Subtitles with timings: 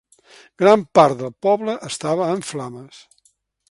[0.61, 3.05] Gran part del poble estava en flames.